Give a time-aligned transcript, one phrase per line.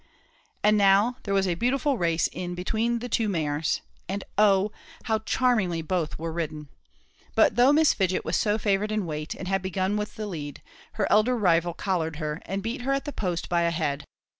[0.63, 4.71] And now there was a beautiful race in between the two mares; and oh!
[5.03, 6.69] how charmingly both were ridden!
[7.35, 10.63] But though Miss Fidget was so favoured in weight, and had begun with the lead,
[10.93, 14.03] her elder rival collared her, and beat her at the post by a head.